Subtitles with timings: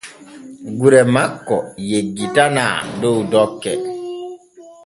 [0.79, 1.57] Gure makko
[1.89, 3.73] yeggitanaa dow dokke.